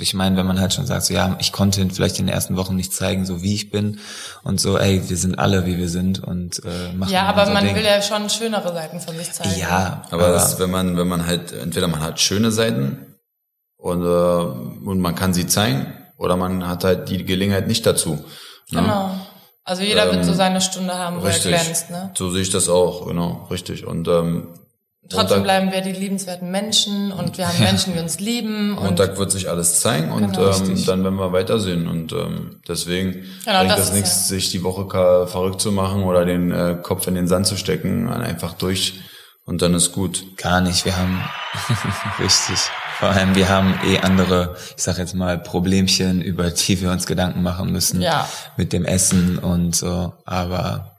ich 0.00 0.14
meine, 0.14 0.36
wenn 0.36 0.46
man 0.46 0.60
halt 0.60 0.72
schon 0.74 0.86
sagt, 0.86 1.04
so 1.04 1.14
ja, 1.14 1.36
ich 1.40 1.52
konnte 1.52 1.86
vielleicht 1.90 2.18
in 2.18 2.26
den 2.26 2.34
ersten 2.34 2.56
Wochen 2.56 2.76
nicht 2.76 2.92
zeigen, 2.92 3.24
so 3.26 3.42
wie 3.42 3.54
ich 3.54 3.70
bin 3.70 3.98
und 4.44 4.60
so, 4.60 4.78
ey, 4.78 5.08
wir 5.08 5.16
sind 5.16 5.38
alle, 5.38 5.66
wie 5.66 5.76
wir 5.78 5.88
sind 5.88 6.22
und 6.22 6.62
äh, 6.64 6.92
machen 6.94 7.12
Ja, 7.12 7.22
aber 7.26 7.42
unser 7.42 7.54
man 7.54 7.64
Ding. 7.64 7.74
will 7.76 7.84
ja 7.84 8.00
schon 8.02 8.28
schönere 8.30 8.72
Seiten 8.72 9.00
von 9.00 9.16
sich 9.16 9.32
zeigen. 9.32 9.58
ja, 9.58 10.02
Aber 10.10 10.28
das, 10.28 10.58
wenn 10.58 10.70
man, 10.70 10.96
wenn 10.96 11.08
man 11.08 11.26
halt, 11.26 11.52
entweder 11.52 11.88
man 11.88 12.00
hat 12.00 12.20
schöne 12.20 12.50
Seiten 12.52 13.06
und, 13.76 14.02
äh, 14.02 14.06
und 14.88 15.00
man 15.00 15.14
kann 15.14 15.32
sie 15.34 15.46
zeigen, 15.46 15.86
oder 16.16 16.36
man 16.36 16.66
hat 16.68 16.84
halt 16.84 17.08
die 17.10 17.24
Gelegenheit 17.24 17.66
nicht 17.68 17.84
dazu. 17.86 18.24
Ne? 18.70 18.80
Genau. 18.82 19.10
Also 19.68 19.82
jeder 19.82 20.10
wird 20.10 20.24
so 20.24 20.32
seine 20.32 20.62
Stunde 20.62 20.94
haben, 20.94 21.16
wo 21.16 21.20
Ähm, 21.20 21.26
Richtig. 21.26 21.52
er 21.52 21.60
glänzt, 21.62 21.90
ne? 21.90 22.10
So 22.16 22.30
sehe 22.30 22.40
ich 22.40 22.48
das 22.48 22.70
auch, 22.70 23.06
genau, 23.06 23.46
richtig. 23.50 23.86
Und 23.86 24.08
ähm, 24.08 24.48
Trotzdem 25.10 25.38
Montag, 25.38 25.42
bleiben 25.42 25.72
wir 25.72 25.80
die 25.82 25.92
liebenswerten 25.92 26.50
Menschen 26.50 27.12
und 27.12 27.36
wir 27.36 27.46
haben 27.48 27.58
Menschen, 27.60 27.92
die 27.92 27.98
uns 27.98 28.18
lieben 28.18 28.78
und 28.78 28.84
Montag 28.84 29.18
wird 29.18 29.30
sich 29.30 29.50
alles 29.50 29.80
zeigen 29.80 30.10
und 30.10 30.32
Genau, 30.34 30.50
ähm, 30.52 30.84
dann 30.86 31.04
werden 31.04 31.16
wir 31.16 31.32
weitersehen. 31.32 31.86
Und 31.86 32.12
ähm, 32.12 32.60
deswegen 32.66 33.12
Genau, 33.44 33.58
bringt 33.58 33.72
das 33.72 33.80
das 33.80 33.92
nichts, 33.92 34.28
sich 34.28 34.50
die 34.50 34.62
Woche 34.62 34.86
verrückt 35.26 35.60
zu 35.60 35.70
machen 35.70 36.04
oder 36.04 36.24
den 36.24 36.50
äh, 36.50 36.78
Kopf 36.82 37.06
in 37.06 37.14
den 37.14 37.28
Sand 37.28 37.46
zu 37.46 37.58
stecken, 37.58 38.08
einfach 38.08 38.54
durch 38.54 38.94
und 39.44 39.60
dann 39.60 39.74
ist 39.74 39.92
gut. 39.92 40.36
Gar 40.38 40.62
nicht. 40.62 40.86
Wir 40.86 40.96
haben 40.96 41.22
richtig. 42.18 42.58
Vor 42.98 43.10
allem, 43.10 43.36
wir 43.36 43.48
haben 43.48 43.78
eh 43.84 44.00
andere, 44.00 44.56
ich 44.76 44.82
sag 44.82 44.98
jetzt 44.98 45.14
mal, 45.14 45.38
Problemchen, 45.38 46.20
über 46.20 46.50
die 46.50 46.80
wir 46.80 46.90
uns 46.90 47.06
Gedanken 47.06 47.42
machen 47.42 47.70
müssen. 47.70 48.00
Ja. 48.00 48.28
Mit 48.56 48.72
dem 48.72 48.84
Essen 48.84 49.38
und 49.38 49.76
so. 49.76 50.14
Aber 50.26 50.96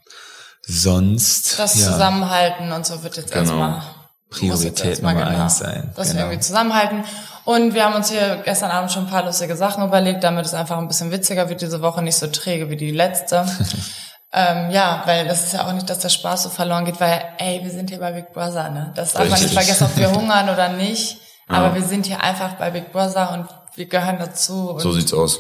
sonst. 0.66 1.60
das 1.60 1.78
ja, 1.78 1.92
Zusammenhalten 1.92 2.72
und 2.72 2.86
so 2.86 3.04
wird 3.04 3.18
jetzt 3.18 3.32
Genau. 3.34 3.42
erstmal 3.42 3.82
Priorität 4.30 4.86
jetzt 4.86 5.02
Nummer 5.04 5.26
genau, 5.26 5.44
eins 5.44 5.58
sein. 5.58 5.92
Dass 5.96 6.08
wir 6.08 6.14
Genau. 6.14 6.26
irgendwie 6.28 6.40
zusammenhalten. 6.40 7.04
Und 7.44 7.74
wir 7.74 7.84
haben 7.84 7.96
uns 7.96 8.10
hier 8.12 8.42
gestern 8.46 8.70
Abend 8.72 8.92
schon 8.92 9.06
ein 9.06 9.10
paar 9.10 9.26
lustige 9.26 9.58
Sachen 9.58 9.84
überlegt, 9.84 10.24
damit 10.24 10.46
es 10.46 10.54
einfach 10.54 10.78
ein 10.78 10.88
bisschen 10.88 11.12
witziger 11.12 11.50
wird, 11.50 11.62
diese 11.62 11.82
Woche 11.82 12.02
nicht 12.02 12.16
so 12.16 12.28
träge 12.28 12.70
wie 12.70 12.78
die 12.78 12.92
letzte. 12.92 13.44
ähm, 14.34 14.70
ja, 14.72 15.02
weil 15.06 15.28
das 15.28 15.44
ist 15.44 15.54
ja 15.54 15.66
auch 15.68 15.74
nicht, 15.74 15.90
dass 15.90 16.00
der 16.00 16.10
Spaß 16.10 16.44
so 16.44 16.50
verloren 16.50 16.86
geht, 16.86 17.02
weil, 17.02 17.22
ey, 17.40 17.60
wir 17.64 17.72
sind 17.72 17.90
hier 17.90 18.00
bei 18.00 18.12
Big 18.12 18.32
Brother, 18.32 18.70
ne? 18.70 18.94
Das 18.96 19.14
darf 19.14 19.28
man 19.28 19.42
nicht 19.42 19.54
vergessen, 19.54 19.86
ob 19.86 19.98
wir 19.98 20.12
hungern 20.16 20.50
oder 20.50 20.70
nicht. 20.70 21.18
Aber 21.50 21.76
wir 21.76 21.84
sind 21.84 22.06
hier 22.06 22.22
einfach 22.24 22.54
bei 22.54 22.70
Big 22.72 22.92
Brother 22.92 23.34
und 23.34 23.48
wir 23.78 23.86
gehören 23.88 24.18
dazu. 24.20 24.72
Und, 24.72 24.82
So 24.82 24.92
sieht's 24.92 25.14
aus. 25.14 25.40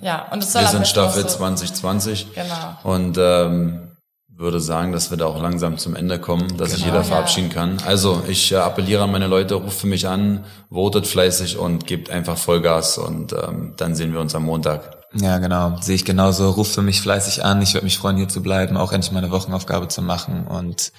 ja, 0.00 0.26
und 0.30 0.42
es 0.42 0.52
soll 0.52 0.62
Wir 0.62 0.68
sind 0.68 0.86
Staffel 0.86 1.22
so, 1.22 1.28
2020 1.28 2.34
Genau. 2.34 2.54
und 2.84 3.16
ähm, 3.18 3.84
würde 4.28 4.60
sagen, 4.60 4.92
dass 4.92 5.10
wir 5.10 5.18
da 5.18 5.26
auch 5.26 5.40
langsam 5.42 5.78
zum 5.78 5.96
Ende 5.96 6.20
kommen, 6.20 6.56
dass 6.56 6.70
sich 6.70 6.84
Genau, 6.84 6.86
jeder 6.94 6.98
ja. 6.98 7.04
verabschieden 7.04 7.50
kann. 7.50 7.78
Also 7.84 8.22
ich 8.28 8.52
äh, 8.52 8.56
appelliere 8.56 9.02
an 9.02 9.10
meine 9.10 9.26
Leute, 9.26 9.56
ruft 9.56 9.80
für 9.80 9.86
mich 9.88 10.06
an, 10.06 10.44
votet 10.70 11.06
fleißig 11.08 11.58
und 11.58 11.86
gebt 11.88 12.08
einfach 12.10 12.36
Vollgas 12.38 12.98
und 12.98 13.32
ähm, 13.32 13.74
dann 13.76 13.94
sehen 13.96 14.12
wir 14.12 14.20
uns 14.20 14.34
am 14.36 14.44
Montag. 14.44 14.96
Ja, 15.14 15.38
genau. 15.38 15.76
Sehe 15.80 15.96
ich 15.96 16.04
genauso. 16.04 16.50
Ruf 16.50 16.72
für 16.72 16.82
mich 16.82 17.00
fleißig 17.00 17.42
an. 17.44 17.62
Ich 17.62 17.72
würde 17.74 17.84
mich 17.84 17.98
freuen, 17.98 18.16
hier 18.18 18.28
zu 18.28 18.42
bleiben, 18.42 18.76
auch 18.76 18.92
endlich 18.92 19.10
meine 19.10 19.30
Wochenaufgabe 19.30 19.88
zu 19.88 20.02
machen. 20.02 20.46
Und 20.46 20.92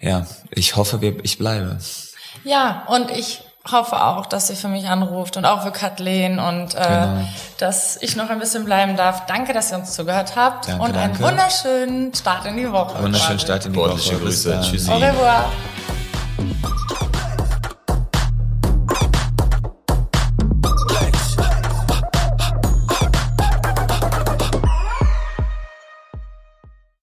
ja, 0.00 0.26
ich 0.50 0.74
hoffe, 0.76 0.98
ich 1.22 1.38
bleibe. 1.38 1.78
Ja, 2.42 2.84
und 2.88 3.10
ich 3.12 3.42
hoffe 3.70 4.04
auch, 4.04 4.26
dass 4.26 4.48
sie 4.48 4.56
für 4.56 4.68
mich 4.68 4.88
anruft 4.88 5.36
und 5.36 5.44
auch 5.46 5.62
für 5.62 5.72
Kathleen 5.72 6.38
und 6.38 6.74
äh, 6.74 6.78
genau. 6.78 7.24
dass 7.58 7.96
ich 7.96 8.14
noch 8.16 8.28
ein 8.28 8.38
bisschen 8.38 8.64
bleiben 8.64 8.96
darf. 8.96 9.26
Danke, 9.26 9.52
dass 9.52 9.72
ihr 9.72 9.78
uns 9.78 9.94
zugehört 9.94 10.36
habt 10.36 10.68
danke, 10.68 10.82
und 10.82 10.96
einen 10.96 11.12
danke. 11.12 11.22
wunderschönen 11.22 12.14
Start 12.14 12.44
in 12.46 12.56
die 12.56 12.70
Woche. 12.70 13.02
Wunderschönen 13.02 13.38
Start 13.40 13.66
in 13.66 13.72
die 13.72 13.78
Woche. 13.78 14.16
Grüße. 14.16 14.60
Tschüssi. 14.62 14.90
Au 14.90 14.96
revoir. 14.96 15.50